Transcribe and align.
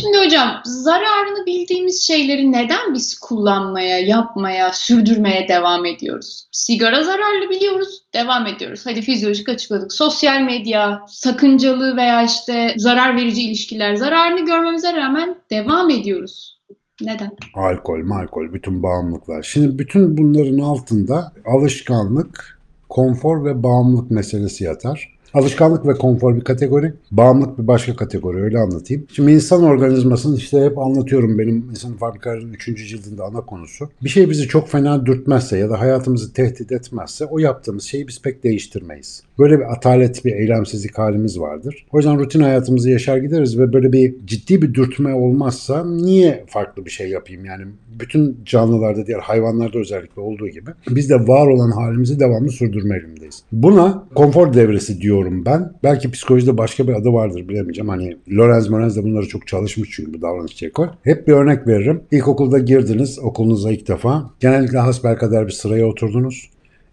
Şimdi 0.00 0.18
hocam 0.18 0.60
zararını 0.64 1.46
bildiğimiz 1.46 2.02
şeyleri 2.02 2.52
neden 2.52 2.94
biz 2.94 3.18
kullanmaya, 3.18 3.98
yapmaya, 3.98 4.72
sürdürmeye 4.72 5.48
devam 5.48 5.86
ediyoruz? 5.86 6.48
Sigara 6.52 7.04
zararlı 7.04 7.50
biliyoruz, 7.50 8.02
devam 8.14 8.46
ediyoruz. 8.46 8.80
Hadi 8.86 9.02
fizyolojik 9.02 9.48
açıkladık. 9.48 9.92
Sosyal 9.92 10.40
medya, 10.40 11.02
sakıncalı 11.08 11.96
veya 11.96 12.22
işte 12.22 12.74
zarar 12.76 13.16
verici 13.16 13.42
ilişkiler 13.42 13.94
zararını 13.94 14.46
görmemize 14.46 14.92
rağmen 14.92 15.36
devam 15.50 15.90
ediyoruz. 15.90 16.60
Neden? 17.00 17.36
Alkol, 17.54 17.98
malkol, 18.04 18.52
bütün 18.52 18.82
bağımlılıklar. 18.82 19.42
Şimdi 19.42 19.78
bütün 19.78 20.18
bunların 20.18 20.58
altında 20.58 21.32
alışkanlık, 21.46 22.58
konfor 22.88 23.44
ve 23.44 23.62
bağımlılık 23.62 24.10
meselesi 24.10 24.64
yatar. 24.64 25.13
Alışkanlık 25.34 25.86
ve 25.86 25.94
konfor 25.94 26.36
bir 26.36 26.40
kategori, 26.40 26.92
bağımlılık 27.10 27.58
bir 27.58 27.66
başka 27.66 27.96
kategori 27.96 28.42
öyle 28.42 28.58
anlatayım. 28.58 29.06
Şimdi 29.12 29.32
insan 29.32 29.62
organizmasının 29.62 30.36
işte 30.36 30.64
hep 30.64 30.78
anlatıyorum 30.78 31.38
benim 31.38 31.70
insanın 31.70 31.96
fabrikalarının 31.96 32.52
3. 32.52 32.88
cildinde 32.88 33.22
ana 33.22 33.40
konusu. 33.40 33.88
Bir 34.02 34.08
şey 34.08 34.30
bizi 34.30 34.48
çok 34.48 34.68
fena 34.68 35.06
dürtmezse 35.06 35.58
ya 35.58 35.70
da 35.70 35.80
hayatımızı 35.80 36.32
tehdit 36.32 36.72
etmezse 36.72 37.24
o 37.24 37.38
yaptığımız 37.38 37.84
şeyi 37.84 38.08
biz 38.08 38.22
pek 38.22 38.44
değiştirmeyiz. 38.44 39.22
Böyle 39.38 39.58
bir 39.58 39.72
atalet, 39.72 40.24
bir 40.24 40.32
eylemsizlik 40.32 40.98
halimiz 40.98 41.40
vardır. 41.40 41.86
O 41.92 41.96
yüzden 41.96 42.18
rutin 42.18 42.40
hayatımızı 42.40 42.90
yaşar 42.90 43.16
gideriz 43.16 43.58
ve 43.58 43.72
böyle 43.72 43.92
bir 43.92 44.14
ciddi 44.26 44.62
bir 44.62 44.74
dürtme 44.74 45.14
olmazsa 45.14 45.84
niye 45.86 46.44
farklı 46.48 46.84
bir 46.84 46.90
şey 46.90 47.08
yapayım? 47.08 47.44
Yani 47.44 47.64
bütün 48.00 48.38
canlılarda, 48.44 49.06
diğer 49.06 49.20
hayvanlarda 49.20 49.78
özellikle 49.78 50.22
olduğu 50.22 50.48
gibi 50.48 50.70
biz 50.90 51.10
de 51.10 51.14
var 51.14 51.46
olan 51.46 51.70
halimizi 51.70 52.20
devamlı 52.20 52.50
sürdürme 52.50 52.94
eğilimindeyiz. 52.94 53.42
Buna 53.52 54.04
konfor 54.14 54.54
devresi 54.54 55.00
diyorum 55.24 55.44
ben. 55.46 55.72
Belki 55.82 56.10
psikolojide 56.10 56.58
başka 56.58 56.88
bir 56.88 56.92
adı 56.92 57.12
vardır 57.12 57.48
bilemeyeceğim. 57.48 57.88
Hani 57.88 58.16
Lorenz 58.32 58.68
Morenz 58.68 58.96
de 58.96 59.04
bunları 59.04 59.28
çok 59.28 59.46
çalışmış 59.46 59.90
çünkü 59.92 60.14
bu 60.14 60.22
davranışçı 60.22 60.66
ekol. 60.66 60.86
Hep 61.02 61.28
bir 61.28 61.32
örnek 61.32 61.66
veririm. 61.66 62.02
İlkokulda 62.10 62.58
girdiniz 62.58 63.18
okulunuza 63.18 63.72
ilk 63.72 63.88
defa. 63.88 64.30
Genellikle 64.40 64.78
hasbelkader 64.78 65.46
bir 65.46 65.52
sıraya 65.52 65.86
oturdunuz. 65.86 66.50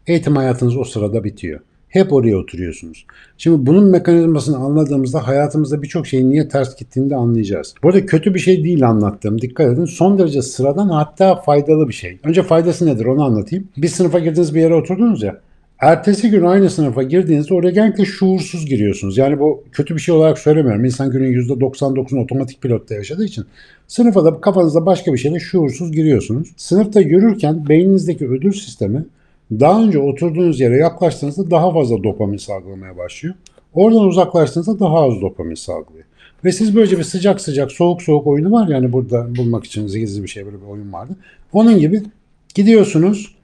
Eğitim 0.08 0.36
hayatınız 0.36 0.78
o 0.78 0.84
sırada 0.84 1.24
bitiyor. 1.24 1.60
Hep 1.90 2.14
oraya 2.14 2.38
oturuyorsunuz. 2.38 3.06
Şimdi 3.38 3.66
bunun 3.66 3.92
mekanizmasını 3.92 4.58
anladığımızda 4.58 5.28
hayatımızda 5.28 5.82
birçok 5.82 6.08
şeyin 6.08 6.30
niye 6.30 6.48
ters 6.48 6.76
gittiğini 6.76 7.10
de 7.10 7.16
anlayacağız. 7.16 7.76
Bu 7.84 7.90
arada 7.90 8.06
kötü 8.06 8.34
bir 8.34 8.40
şey 8.40 8.64
değil 8.64 8.88
anlattığım. 8.88 9.42
Dikkat 9.42 9.74
edin. 9.74 9.86
Son 9.86 10.20
derece 10.20 10.42
sıradan 10.42 10.90
hatta 10.90 11.36
faydalı 11.36 11.88
bir 11.88 11.94
şey. 11.94 12.20
Önce 12.24 12.44
faydası 12.44 12.86
nedir 12.86 13.06
onu 13.06 13.24
anlatayım. 13.24 13.68
Bir 13.78 13.88
sınıfa 13.88 14.20
girdiniz 14.20 14.56
bir 14.56 14.62
yere 14.62 14.76
oturdunuz 14.76 15.24
ya. 15.24 15.42
Ertesi 15.82 16.30
gün 16.30 16.44
aynı 16.44 16.70
sınıfa 16.70 17.04
girdiğinizde 17.04 17.54
oraya 17.54 17.72
genellikle 17.72 18.06
şuursuz 18.06 18.66
giriyorsunuz. 18.66 19.18
Yani 19.18 19.40
bu 19.40 19.64
kötü 19.72 19.96
bir 19.96 20.00
şey 20.00 20.16
olarak 20.16 20.40
söylemiyorum. 20.40 20.86
İnsan 20.86 21.12
günün 21.12 21.42
%99'unu 21.42 22.24
otomatik 22.24 22.62
pilotta 22.62 22.96
yaşadığı 22.96 23.26
için 23.26 23.46
sınıfa 23.88 24.26
da 24.26 24.42
kafanızda 24.42 24.86
başka 24.86 25.14
bir 25.14 25.18
şeyle 25.18 25.40
şuursuz 25.40 25.92
giriyorsunuz. 25.92 26.54
Sınıfta 26.58 27.02
yürürken 27.02 27.70
beyninizdeki 27.70 28.28
ödül 28.28 28.52
sistemi 28.52 29.06
daha 29.52 29.84
önce 29.84 30.00
oturduğunuz 30.00 30.60
yere 30.60 30.78
yaklaştığınızda 30.78 31.52
daha 31.52 31.74
fazla 31.74 32.04
dopamin 32.04 32.38
salgılamaya 32.38 32.98
başlıyor. 32.98 33.36
Oradan 33.74 34.06
uzaklaştığınızda 34.06 34.80
daha 34.80 35.00
az 35.00 35.22
dopamin 35.22 35.56
salgılıyor. 35.56 36.06
Ve 36.46 36.52
siz 36.52 36.76
böylece 36.76 36.98
bir 36.98 37.04
sıcak 37.04 37.42
sıcak 37.42 37.72
soğuk 37.72 38.02
soğuk 38.02 38.28
oyunu 38.28 38.52
var 38.52 38.68
yani 38.68 38.94
burada 38.94 39.36
bulmak 39.36 39.66
için 39.66 39.88
gizli 39.88 40.24
bir 40.24 40.28
şey 40.28 40.46
böyle 40.46 40.62
bir 40.62 40.68
oyun 40.68 40.94
vardı. 40.94 41.16
Onun 41.54 41.80
gibi 41.80 42.02
gidiyorsunuz 42.56 43.36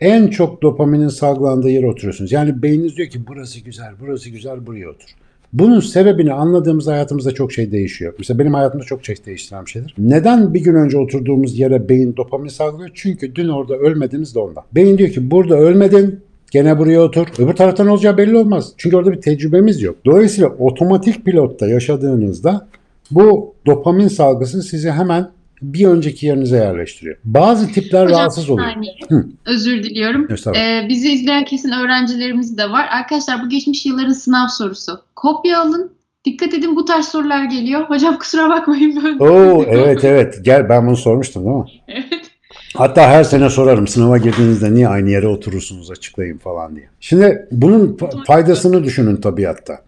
en 0.00 0.26
çok 0.26 0.62
dopaminin 0.62 1.08
salgılandığı 1.08 1.70
yere 1.70 1.86
oturuyorsunuz. 1.86 2.32
Yani 2.32 2.62
beyniniz 2.62 2.96
diyor 2.96 3.08
ki 3.08 3.20
burası 3.28 3.60
güzel, 3.60 3.92
burası 4.00 4.30
güzel, 4.30 4.66
buraya 4.66 4.88
otur. 4.88 5.08
Bunun 5.52 5.80
sebebini 5.80 6.32
anladığımız 6.32 6.86
hayatımızda 6.86 7.34
çok 7.34 7.52
şey 7.52 7.72
değişiyor. 7.72 8.14
Mesela 8.18 8.38
benim 8.38 8.54
hayatımda 8.54 8.84
çok 8.84 9.04
şey 9.04 9.16
değiştiren 9.26 9.64
bir 9.66 9.70
şeydir. 9.70 9.94
Neden 9.98 10.54
bir 10.54 10.60
gün 10.60 10.74
önce 10.74 10.98
oturduğumuz 10.98 11.58
yere 11.58 11.88
beyin 11.88 12.16
dopamin 12.16 12.48
salgılıyor? 12.48 12.90
Çünkü 12.94 13.34
dün 13.34 13.48
orada 13.48 13.74
ölmediniz 13.74 14.34
de 14.34 14.38
ondan. 14.38 14.64
Beyin 14.74 14.98
diyor 14.98 15.10
ki 15.10 15.30
burada 15.30 15.56
ölmedin, 15.56 16.20
Gene 16.50 16.78
buraya 16.78 17.00
otur. 17.00 17.26
Öbür 17.38 17.52
taraftan 17.52 17.86
olacağı 17.86 18.16
belli 18.16 18.36
olmaz. 18.36 18.72
Çünkü 18.76 18.96
orada 18.96 19.12
bir 19.12 19.20
tecrübemiz 19.20 19.82
yok. 19.82 19.96
Dolayısıyla 20.04 20.48
otomatik 20.48 21.24
pilotta 21.24 21.68
yaşadığınızda 21.68 22.68
bu 23.10 23.54
dopamin 23.66 24.08
salgısı 24.08 24.62
sizi 24.62 24.90
hemen 24.90 25.28
bir 25.62 25.86
önceki 25.86 26.26
yerinize 26.26 26.56
yerleştiriyor. 26.56 27.16
Bazı 27.24 27.72
tipler 27.72 28.04
Hocam, 28.04 28.18
rahatsız 28.18 28.50
oluyor. 28.50 28.68
saniye. 28.72 28.94
Hı. 29.08 29.26
Özür 29.46 29.82
diliyorum. 29.82 30.28
Ee, 30.56 30.86
bizi 30.88 31.12
izleyen 31.12 31.44
kesin 31.44 31.72
öğrencilerimiz 31.72 32.58
de 32.58 32.70
var. 32.70 32.86
Arkadaşlar 32.90 33.44
bu 33.44 33.48
geçmiş 33.48 33.86
yılların 33.86 34.12
sınav 34.12 34.48
sorusu. 34.48 35.00
Kopya 35.16 35.60
alın. 35.60 35.92
Dikkat 36.24 36.54
edin 36.54 36.76
bu 36.76 36.84
tarz 36.84 37.08
sorular 37.08 37.44
geliyor. 37.44 37.80
Hocam 37.80 38.18
kusura 38.18 38.48
bakmayın 38.48 39.04
böyle. 39.04 39.24
Oo 39.24 39.64
evet 39.68 40.04
evet. 40.04 40.38
Gel 40.44 40.68
ben 40.68 40.86
bunu 40.86 40.96
sormuştum 40.96 41.44
değil 41.44 41.56
mi? 41.56 41.64
Evet. 41.88 42.30
Hatta 42.74 43.08
her 43.08 43.24
sene 43.24 43.50
sorarım 43.50 43.86
sınava 43.86 44.18
girdiğinizde 44.18 44.74
niye 44.74 44.88
aynı 44.88 45.10
yere 45.10 45.28
oturursunuz 45.28 45.90
açıklayın 45.90 46.38
falan 46.38 46.76
diye. 46.76 46.88
Şimdi 47.00 47.48
bunun 47.50 47.96
fa- 47.96 48.24
faydasını 48.24 48.84
düşünün 48.84 49.16
tabiatta. 49.16 49.78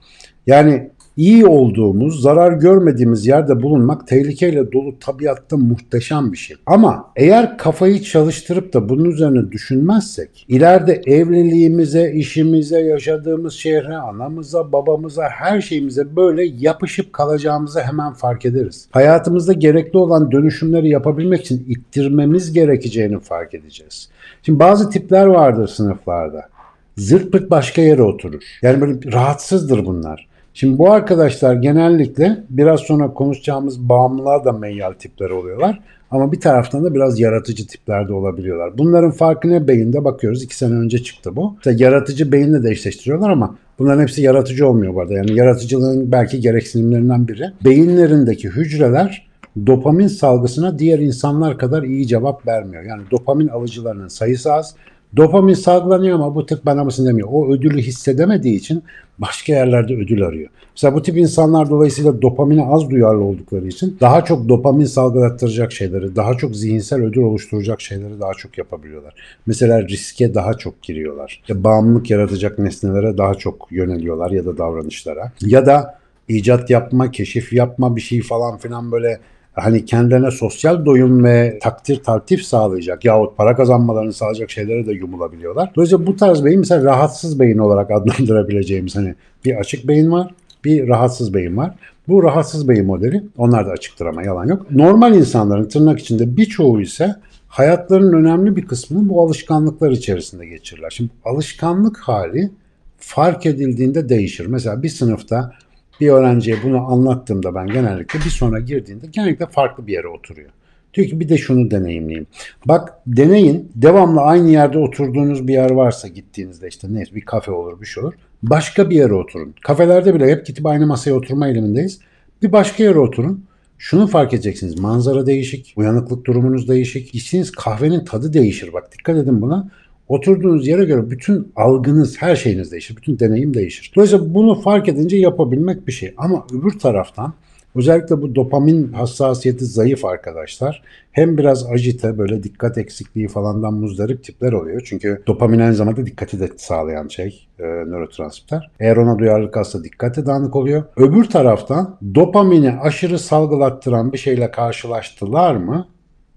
Yani 0.46 0.90
iyi 1.18 1.46
olduğumuz, 1.46 2.22
zarar 2.22 2.52
görmediğimiz 2.52 3.26
yerde 3.26 3.62
bulunmak 3.62 4.06
tehlikeyle 4.06 4.72
dolu 4.72 4.98
tabiatta 4.98 5.56
muhteşem 5.56 6.32
bir 6.32 6.36
şey. 6.36 6.56
Ama 6.66 7.10
eğer 7.16 7.58
kafayı 7.58 8.02
çalıştırıp 8.02 8.72
da 8.74 8.88
bunun 8.88 9.04
üzerine 9.04 9.52
düşünmezsek, 9.52 10.46
ileride 10.48 11.02
evliliğimize, 11.06 12.12
işimize, 12.12 12.80
yaşadığımız 12.80 13.54
şehre, 13.54 13.96
anamıza, 13.96 14.72
babamıza, 14.72 15.28
her 15.28 15.60
şeyimize 15.60 16.16
böyle 16.16 16.44
yapışıp 16.44 17.12
kalacağımızı 17.12 17.80
hemen 17.80 18.12
fark 18.12 18.46
ederiz. 18.46 18.88
Hayatımızda 18.90 19.52
gerekli 19.52 19.98
olan 19.98 20.32
dönüşümleri 20.32 20.88
yapabilmek 20.88 21.40
için 21.40 21.64
ittirmemiz 21.68 22.52
gerekeceğini 22.52 23.20
fark 23.20 23.54
edeceğiz. 23.54 24.08
Şimdi 24.42 24.58
bazı 24.58 24.90
tipler 24.90 25.26
vardır 25.26 25.68
sınıflarda. 25.68 26.48
Zırt 26.96 27.32
pırt 27.32 27.50
başka 27.50 27.82
yere 27.82 28.02
oturur. 28.02 28.42
Yani 28.62 28.80
böyle 28.80 29.12
rahatsızdır 29.12 29.86
bunlar. 29.86 30.28
Şimdi 30.60 30.78
bu 30.78 30.92
arkadaşlar 30.92 31.54
genellikle 31.54 32.44
biraz 32.50 32.80
sonra 32.80 33.14
konuşacağımız 33.14 33.88
bağımlılar 33.88 34.44
da 34.44 34.52
meyyal 34.52 34.92
tipler 34.92 35.30
oluyorlar. 35.30 35.80
Ama 36.10 36.32
bir 36.32 36.40
taraftan 36.40 36.84
da 36.84 36.94
biraz 36.94 37.20
yaratıcı 37.20 37.66
tipler 37.66 38.08
de 38.08 38.12
olabiliyorlar. 38.12 38.78
Bunların 38.78 39.10
farkı 39.10 39.48
ne 39.48 39.68
beyinde 39.68 40.04
bakıyoruz. 40.04 40.42
iki 40.42 40.56
sene 40.56 40.74
önce 40.74 41.02
çıktı 41.02 41.36
bu. 41.36 41.54
İşte 41.56 41.84
yaratıcı 41.84 42.32
beyinle 42.32 42.62
de 42.62 42.70
eşleştiriyorlar 42.70 43.30
ama 43.30 43.56
bunların 43.78 44.02
hepsi 44.02 44.22
yaratıcı 44.22 44.68
olmuyor 44.68 44.94
bu 44.94 45.00
arada. 45.00 45.14
Yani 45.14 45.32
yaratıcılığın 45.32 46.12
belki 46.12 46.40
gereksinimlerinden 46.40 47.28
biri. 47.28 47.44
Beyinlerindeki 47.64 48.48
hücreler 48.48 49.28
dopamin 49.66 50.06
salgısına 50.06 50.78
diğer 50.78 50.98
insanlar 50.98 51.58
kadar 51.58 51.82
iyi 51.82 52.06
cevap 52.06 52.46
vermiyor. 52.46 52.82
Yani 52.82 53.02
dopamin 53.10 53.48
alıcılarının 53.48 54.08
sayısı 54.08 54.52
az. 54.52 54.74
Dopamin 55.16 55.54
salgılanıyor 55.54 56.14
ama 56.14 56.34
bu 56.34 56.46
tık 56.46 56.66
bana 56.66 56.84
mısın 56.84 57.06
demiyor. 57.06 57.28
O 57.32 57.52
ödülü 57.52 57.82
hissedemediği 57.82 58.56
için 58.56 58.82
başka 59.18 59.52
yerlerde 59.52 59.94
ödül 59.94 60.22
arıyor. 60.22 60.50
Mesela 60.74 60.94
bu 60.94 61.02
tip 61.02 61.16
insanlar 61.16 61.70
dolayısıyla 61.70 62.22
dopamine 62.22 62.64
az 62.64 62.90
duyarlı 62.90 63.24
oldukları 63.24 63.66
için 63.66 63.96
daha 64.00 64.24
çok 64.24 64.48
dopamin 64.48 64.84
salgılattıracak 64.84 65.72
şeyleri, 65.72 66.16
daha 66.16 66.34
çok 66.34 66.56
zihinsel 66.56 67.02
ödül 67.02 67.20
oluşturacak 67.20 67.80
şeyleri 67.80 68.20
daha 68.20 68.34
çok 68.34 68.58
yapabiliyorlar. 68.58 69.14
Mesela 69.46 69.82
riske 69.88 70.34
daha 70.34 70.54
çok 70.54 70.82
giriyorlar. 70.82 71.40
İşte 71.42 71.64
bağımlılık 71.64 72.10
yaratacak 72.10 72.58
nesnelere 72.58 73.18
daha 73.18 73.34
çok 73.34 73.68
yöneliyorlar 73.70 74.30
ya 74.30 74.46
da 74.46 74.58
davranışlara. 74.58 75.32
Ya 75.40 75.66
da 75.66 75.98
icat 76.28 76.70
yapma, 76.70 77.10
keşif 77.10 77.52
yapma 77.52 77.96
bir 77.96 78.00
şey 78.00 78.22
falan 78.22 78.58
filan 78.58 78.92
böyle 78.92 79.20
hani 79.60 79.84
kendilerine 79.84 80.30
sosyal 80.30 80.86
doyum 80.86 81.24
ve 81.24 81.58
takdir 81.62 82.02
taltif 82.02 82.42
sağlayacak 82.42 83.04
yahut 83.04 83.36
para 83.36 83.56
kazanmalarını 83.56 84.12
sağlayacak 84.12 84.50
şeylere 84.50 84.86
de 84.86 84.92
yumulabiliyorlar. 84.92 85.72
Dolayısıyla 85.76 86.06
bu 86.06 86.16
tarz 86.16 86.44
beyin 86.44 86.58
mesela 86.60 86.84
rahatsız 86.84 87.40
beyin 87.40 87.58
olarak 87.58 87.90
adlandırabileceğimiz 87.96 88.96
hani 88.96 89.14
bir 89.44 89.54
açık 89.54 89.88
beyin 89.88 90.12
var, 90.12 90.34
bir 90.64 90.88
rahatsız 90.88 91.34
beyin 91.34 91.56
var. 91.56 91.74
Bu 92.08 92.22
rahatsız 92.22 92.68
beyin 92.68 92.86
modeli 92.86 93.22
onlar 93.36 93.66
da 93.66 93.70
açıktır 93.70 94.06
ama 94.06 94.22
yalan 94.22 94.46
yok. 94.46 94.70
Normal 94.70 95.14
insanların 95.14 95.68
tırnak 95.68 96.00
içinde 96.00 96.36
birçoğu 96.36 96.80
ise 96.80 97.14
hayatlarının 97.48 98.12
önemli 98.12 98.56
bir 98.56 98.66
kısmını 98.66 99.08
bu 99.08 99.22
alışkanlıklar 99.22 99.90
içerisinde 99.90 100.46
geçirirler. 100.46 100.90
Şimdi 100.90 101.10
alışkanlık 101.24 101.98
hali 101.98 102.50
fark 102.98 103.46
edildiğinde 103.46 104.08
değişir. 104.08 104.46
Mesela 104.46 104.82
bir 104.82 104.88
sınıfta 104.88 105.52
bir 106.00 106.08
öğrenciye 106.08 106.56
bunu 106.64 106.92
anlattığımda 106.92 107.54
ben 107.54 107.66
genellikle 107.66 108.18
bir 108.18 108.30
sonra 108.30 108.60
girdiğinde 108.60 109.06
genellikle 109.06 109.46
farklı 109.46 109.86
bir 109.86 109.92
yere 109.92 110.08
oturuyor. 110.08 110.50
Diyor 110.94 111.08
ki 111.08 111.20
bir 111.20 111.28
de 111.28 111.38
şunu 111.38 111.70
deneyimleyeyim. 111.70 112.26
Bak 112.64 112.98
deneyin 113.06 113.72
devamlı 113.74 114.20
aynı 114.20 114.50
yerde 114.50 114.78
oturduğunuz 114.78 115.48
bir 115.48 115.52
yer 115.52 115.70
varsa 115.70 116.08
gittiğinizde 116.08 116.68
işte 116.68 116.88
neyse 116.90 117.14
bir 117.14 117.20
kafe 117.20 117.50
olur 117.50 117.80
bir 117.80 117.86
şey 117.86 118.04
olur. 118.04 118.14
Başka 118.42 118.90
bir 118.90 118.96
yere 118.96 119.14
oturun. 119.14 119.54
Kafelerde 119.62 120.14
bile 120.14 120.30
hep 120.30 120.46
gidip 120.46 120.66
aynı 120.66 120.86
masaya 120.86 121.12
oturma 121.12 121.46
eğilimindeyiz. 121.46 122.00
Bir 122.42 122.52
başka 122.52 122.84
yere 122.84 122.98
oturun. 122.98 123.44
Şunu 123.78 124.06
fark 124.06 124.34
edeceksiniz. 124.34 124.80
Manzara 124.80 125.26
değişik, 125.26 125.74
uyanıklık 125.76 126.24
durumunuz 126.24 126.68
değişik. 126.68 127.14
İçtiğiniz 127.14 127.50
kahvenin 127.50 128.04
tadı 128.04 128.32
değişir. 128.32 128.72
Bak 128.72 128.92
dikkat 128.92 129.16
edin 129.16 129.42
buna. 129.42 129.70
Oturduğunuz 130.08 130.68
yere 130.68 130.84
göre 130.84 131.10
bütün 131.10 131.52
algınız, 131.56 132.22
her 132.22 132.36
şeyiniz 132.36 132.72
değişir. 132.72 132.96
Bütün 132.96 133.18
deneyim 133.18 133.54
değişir. 133.54 133.92
Dolayısıyla 133.96 134.34
bunu 134.34 134.60
fark 134.60 134.88
edince 134.88 135.16
yapabilmek 135.16 135.86
bir 135.86 135.92
şey. 135.92 136.14
Ama 136.16 136.46
öbür 136.52 136.78
taraftan 136.78 137.34
Özellikle 137.74 138.22
bu 138.22 138.34
dopamin 138.34 138.92
hassasiyeti 138.92 139.64
zayıf 139.64 140.04
arkadaşlar. 140.04 140.82
Hem 141.12 141.38
biraz 141.38 141.66
ajite 141.66 142.18
böyle 142.18 142.42
dikkat 142.42 142.78
eksikliği 142.78 143.28
falandan 143.28 143.74
muzdarip 143.74 144.24
tipler 144.24 144.52
oluyor. 144.52 144.82
Çünkü 144.84 145.22
dopamin 145.26 145.58
aynı 145.58 145.74
zamanda 145.74 146.06
dikkati 146.06 146.40
de 146.40 146.48
sağlayan 146.56 147.08
şey 147.08 147.48
e, 147.58 147.62
nörotransmitter. 147.64 148.70
Eğer 148.80 148.96
ona 148.96 149.18
duyarlılık 149.18 149.56
azsa 149.56 149.84
dikkate 149.84 150.26
dağınık 150.26 150.56
oluyor. 150.56 150.82
Öbür 150.96 151.24
taraftan 151.24 151.98
dopamini 152.14 152.72
aşırı 152.72 153.18
salgılattıran 153.18 154.12
bir 154.12 154.18
şeyle 154.18 154.50
karşılaştılar 154.50 155.56
mı? 155.56 155.88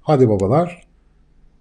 Hadi 0.02 0.30
babalar 0.30 0.91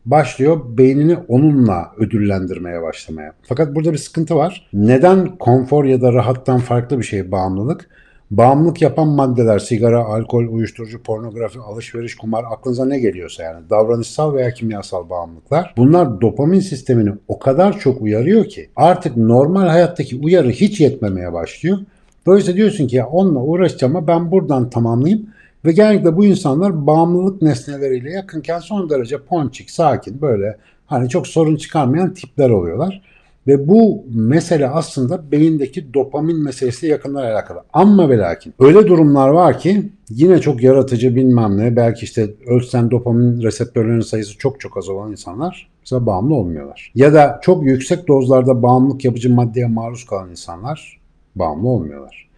başlıyor 0.07 0.61
beynini 0.79 1.17
onunla 1.29 1.93
ödüllendirmeye 1.97 2.83
başlamaya. 2.83 3.33
Fakat 3.43 3.75
burada 3.75 3.93
bir 3.93 3.99
sıkıntı 3.99 4.37
var. 4.37 4.69
Neden 4.73 5.37
konfor 5.37 5.85
ya 5.85 6.03
da 6.03 6.13
rahattan 6.13 6.59
farklı 6.59 6.99
bir 6.99 7.05
şey 7.05 7.33
bağımlılık? 7.33 7.89
Bağımlılık 8.31 8.83
yapan 8.83 9.09
maddeler, 9.09 9.59
sigara, 9.59 10.05
alkol, 10.05 10.45
uyuşturucu, 10.45 11.03
pornografi, 11.03 11.59
alışveriş, 11.59 12.15
kumar, 12.15 12.45
aklınıza 12.53 12.85
ne 12.85 12.99
geliyorsa 12.99 13.43
yani 13.43 13.71
davranışsal 13.71 14.35
veya 14.35 14.51
kimyasal 14.51 15.11
bağımlılıklar. 15.11 15.75
Bunlar 15.77 16.21
dopamin 16.21 16.61
sistemini 16.61 17.13
o 17.29 17.39
kadar 17.39 17.79
çok 17.79 18.03
uyarıyor 18.03 18.45
ki 18.45 18.71
artık 18.77 19.17
normal 19.17 19.67
hayattaki 19.67 20.17
uyarı 20.17 20.51
hiç 20.51 20.81
yetmemeye 20.81 21.33
başlıyor. 21.33 21.79
Dolayısıyla 22.27 22.57
diyorsun 22.57 22.87
ki 22.87 22.97
ya 22.97 23.07
onunla 23.07 23.41
uğraşacağım 23.41 23.97
ama 23.97 24.07
ben 24.07 24.31
buradan 24.31 24.71
tamamlayayım. 24.71 25.27
Ve 25.65 25.73
genellikle 25.73 26.17
bu 26.17 26.25
insanlar 26.25 26.87
bağımlılık 26.87 27.43
nesneleriyle 27.43 28.11
yakınken 28.11 28.59
son 28.59 28.91
derece 28.91 29.19
ponçik, 29.19 29.71
sakin 29.71 30.21
böyle 30.21 30.57
hani 30.87 31.09
çok 31.09 31.27
sorun 31.27 31.57
çıkarmayan 31.57 32.15
tipler 32.15 32.51
oluyorlar. 32.51 33.03
Ve 33.47 33.69
bu 33.69 34.05
mesele 34.15 34.69
aslında 34.69 35.33
beyindeki 35.33 35.95
dopamin 35.95 36.45
meselesiyle 36.45 36.93
yakından 36.93 37.23
alakalı. 37.23 37.63
Ama 37.73 38.09
ve 38.09 38.19
lakin 38.19 38.55
öyle 38.61 38.87
durumlar 38.87 39.29
var 39.29 39.59
ki 39.59 39.93
yine 40.11 40.41
çok 40.41 40.63
yaratıcı 40.63 41.17
bilmem 41.17 41.59
ne 41.59 41.77
belki 41.77 42.05
işte 42.05 42.31
ölçsen 42.47 42.91
dopamin 42.91 43.43
reseptörlerinin 43.43 44.01
sayısı 44.01 44.39
çok 44.39 44.61
çok 44.61 44.77
az 44.77 44.89
olan 44.89 45.11
insanlar 45.11 45.71
mesela 45.81 46.07
bağımlı 46.07 46.35
olmuyorlar. 46.35 46.93
Ya 46.95 47.13
da 47.13 47.39
çok 47.43 47.67
yüksek 47.67 48.09
dozlarda 48.09 48.63
bağımlılık 48.63 49.05
yapıcı 49.05 49.35
maddeye 49.35 49.67
maruz 49.67 50.07
kalan 50.07 50.31
insanlar 50.31 51.01
bağımlı 51.35 51.69
olmuyorlar. 51.69 52.30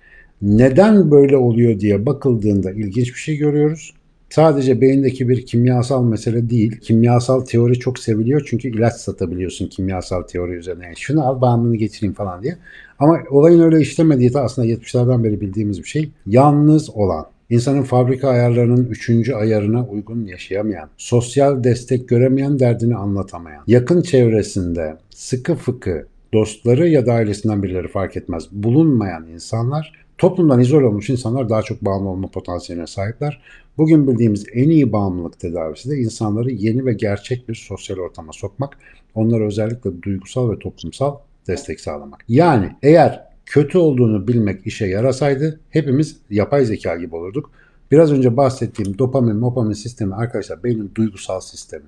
Neden 0.42 1.10
böyle 1.10 1.36
oluyor 1.36 1.80
diye 1.80 2.06
bakıldığında 2.06 2.72
ilginç 2.72 3.08
bir 3.08 3.18
şey 3.18 3.36
görüyoruz 3.36 3.94
sadece 4.34 4.80
beyindeki 4.80 5.28
bir 5.28 5.46
kimyasal 5.46 6.04
mesele 6.04 6.50
değil. 6.50 6.80
Kimyasal 6.80 7.40
teori 7.40 7.78
çok 7.78 7.98
seviliyor 7.98 8.42
çünkü 8.46 8.68
ilaç 8.68 8.94
satabiliyorsun 8.94 9.66
kimyasal 9.66 10.22
teori 10.22 10.52
üzerine. 10.52 10.84
Yani 10.84 10.96
şunu 10.96 11.26
al 11.26 11.40
bağımlılığını 11.40 11.76
geçireyim 11.76 12.14
falan 12.14 12.42
diye. 12.42 12.56
Ama 12.98 13.18
olayın 13.30 13.60
öyle 13.60 13.80
işlemediği 13.80 14.34
de 14.34 14.40
aslında 14.40 14.68
70'lerden 14.68 15.24
beri 15.24 15.40
bildiğimiz 15.40 15.78
bir 15.78 15.88
şey. 15.88 16.10
Yalnız 16.26 16.90
olan, 16.90 17.26
insanın 17.50 17.82
fabrika 17.82 18.28
ayarlarının 18.28 18.84
üçüncü 18.84 19.34
ayarına 19.34 19.86
uygun 19.86 20.26
yaşayamayan, 20.26 20.88
sosyal 20.96 21.64
destek 21.64 22.08
göremeyen 22.08 22.58
derdini 22.58 22.96
anlatamayan, 22.96 23.64
yakın 23.66 24.02
çevresinde 24.02 24.96
sıkı 25.10 25.54
fıkı 25.54 26.06
dostları 26.34 26.88
ya 26.88 27.06
da 27.06 27.12
ailesinden 27.12 27.62
birileri 27.62 27.88
fark 27.88 28.16
etmez 28.16 28.44
bulunmayan 28.52 29.26
insanlar 29.26 30.01
toplumdan 30.22 30.60
izole 30.60 30.86
olmuş 30.86 31.10
insanlar 31.10 31.48
daha 31.48 31.62
çok 31.62 31.84
bağımlı 31.84 32.08
olma 32.08 32.28
potansiyeline 32.28 32.86
sahipler. 32.86 33.42
Bugün 33.78 34.08
bildiğimiz 34.08 34.46
en 34.52 34.68
iyi 34.68 34.92
bağımlılık 34.92 35.40
tedavisi 35.40 35.90
de 35.90 35.96
insanları 35.96 36.50
yeni 36.50 36.86
ve 36.86 36.92
gerçek 36.92 37.48
bir 37.48 37.54
sosyal 37.54 37.96
ortama 37.96 38.32
sokmak, 38.32 38.78
onlara 39.14 39.46
özellikle 39.46 40.02
duygusal 40.02 40.50
ve 40.50 40.58
toplumsal 40.58 41.16
destek 41.46 41.80
sağlamak. 41.80 42.24
Yani 42.28 42.76
eğer 42.82 43.24
kötü 43.46 43.78
olduğunu 43.78 44.28
bilmek 44.28 44.66
işe 44.66 44.86
yarasaydı 44.86 45.60
hepimiz 45.70 46.16
yapay 46.30 46.64
zeka 46.64 46.96
gibi 46.96 47.16
olurduk. 47.16 47.50
Biraz 47.90 48.12
önce 48.12 48.36
bahsettiğim 48.36 48.98
dopamin, 48.98 49.36
mopamin 49.36 49.72
sistemi 49.72 50.14
arkadaşlar 50.14 50.62
beynin 50.64 50.90
duygusal 50.94 51.40
sistemi. 51.40 51.86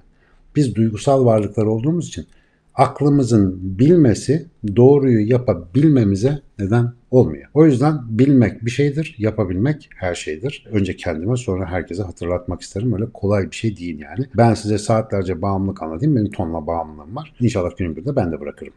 Biz 0.57 0.75
duygusal 0.75 1.25
varlıklar 1.25 1.67
olduğumuz 1.67 2.09
için 2.09 2.27
aklımızın 2.75 3.79
bilmesi 3.79 4.47
doğruyu 4.77 5.31
yapabilmemize 5.31 6.43
neden 6.59 6.93
olmuyor. 7.11 7.49
O 7.55 7.67
yüzden 7.67 7.99
bilmek 8.09 8.65
bir 8.65 8.71
şeydir, 8.71 9.15
yapabilmek 9.19 9.89
her 9.97 10.15
şeydir. 10.15 10.67
Önce 10.71 10.97
kendime 10.97 11.37
sonra 11.37 11.67
herkese 11.67 12.03
hatırlatmak 12.03 12.61
isterim. 12.61 12.93
Öyle 12.93 13.07
kolay 13.15 13.51
bir 13.51 13.57
şey 13.57 13.77
değil 13.77 14.01
yani. 14.01 14.27
Ben 14.35 14.55
size 14.55 14.79
saatlerce 14.79 15.43
bağımlılık 15.43 15.83
anlatayım. 15.83 16.17
Benim 16.17 16.31
tonla 16.31 16.67
bağımlılığım 16.67 17.17
var. 17.17 17.33
İnşallah 17.41 17.77
günün 17.77 17.97
birinde 17.97 18.17
ben 18.17 18.33
de 18.33 18.41
bırakırım. 18.41 18.73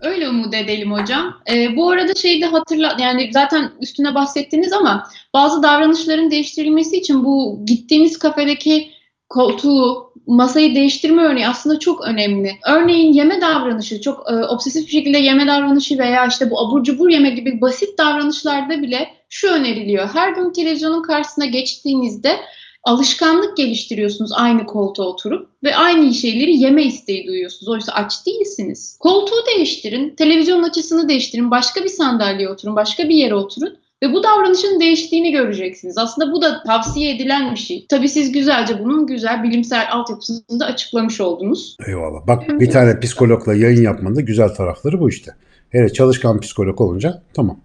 Öyle 0.00 0.28
umut 0.28 0.54
edelim 0.54 0.92
hocam. 0.92 1.34
Ee, 1.52 1.76
bu 1.76 1.90
arada 1.90 2.14
şeyi 2.14 2.42
de 2.42 2.46
hatırla 2.46 2.96
yani 3.00 3.30
zaten 3.32 3.70
üstüne 3.80 4.14
bahsettiniz 4.14 4.72
ama 4.72 5.06
bazı 5.34 5.62
davranışların 5.62 6.30
değiştirilmesi 6.30 6.96
için 6.96 7.24
bu 7.24 7.62
gittiğiniz 7.66 8.18
kafedeki 8.18 8.90
koltuğu, 9.28 10.11
masayı 10.26 10.74
değiştirme 10.74 11.22
örneği 11.22 11.48
aslında 11.48 11.78
çok 11.78 12.00
önemli. 12.00 12.52
Örneğin 12.68 13.12
yeme 13.12 13.40
davranışı, 13.40 14.00
çok 14.00 14.30
e, 14.30 14.34
obsesif 14.34 14.86
bir 14.86 14.92
şekilde 14.92 15.18
yeme 15.18 15.46
davranışı 15.46 15.98
veya 15.98 16.26
işte 16.26 16.50
bu 16.50 16.60
abur 16.60 16.84
cubur 16.84 17.08
yeme 17.08 17.30
gibi 17.30 17.60
basit 17.60 17.98
davranışlarda 17.98 18.82
bile 18.82 19.08
şu 19.28 19.48
öneriliyor. 19.48 20.08
Her 20.08 20.32
gün 20.32 20.52
televizyonun 20.52 21.02
karşısına 21.02 21.44
geçtiğinizde 21.44 22.36
alışkanlık 22.84 23.56
geliştiriyorsunuz 23.56 24.32
aynı 24.32 24.66
koltuğa 24.66 25.06
oturup 25.06 25.48
ve 25.64 25.76
aynı 25.76 26.14
şeyleri 26.14 26.56
yeme 26.58 26.84
isteği 26.84 27.26
duyuyorsunuz. 27.26 27.68
Oysa 27.68 27.92
aç 27.92 28.26
değilsiniz. 28.26 28.96
Koltuğu 29.00 29.46
değiştirin, 29.56 30.10
televizyon 30.16 30.62
açısını 30.62 31.08
değiştirin, 31.08 31.50
başka 31.50 31.84
bir 31.84 31.88
sandalyeye 31.88 32.48
oturun, 32.48 32.76
başka 32.76 33.08
bir 33.08 33.14
yere 33.14 33.34
oturun 33.34 33.76
ve 34.02 34.12
bu 34.12 34.22
davranışın 34.22 34.80
değiştiğini 34.80 35.32
göreceksiniz. 35.32 35.98
Aslında 35.98 36.32
bu 36.32 36.42
da 36.42 36.62
tavsiye 36.62 37.14
edilen 37.14 37.50
bir 37.50 37.56
şey. 37.56 37.86
Tabii 37.88 38.08
siz 38.08 38.32
güzelce 38.32 38.78
bunun 38.78 39.06
güzel 39.06 39.42
bilimsel 39.42 39.88
altyapısını 39.90 40.60
da 40.60 40.66
açıklamış 40.66 41.20
oldunuz. 41.20 41.76
Eyvallah. 41.86 42.26
Bak 42.26 42.60
bir 42.60 42.70
tane 42.70 43.00
psikologla 43.00 43.54
yayın 43.54 43.82
yapmanın 43.82 44.16
da 44.16 44.20
güzel 44.20 44.48
tarafları 44.48 45.00
bu 45.00 45.08
işte. 45.08 45.32
Hele 45.70 45.92
çalışkan 45.92 46.40
psikolog 46.40 46.80
olunca 46.80 47.22
tamam. 47.34 47.60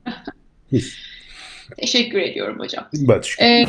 Teşekkür 1.77 2.19
ediyorum 2.19 2.59
hocam. 2.59 2.87
Ben 2.93 3.21
teşekkür 3.21 3.45
Ee, 3.45 3.65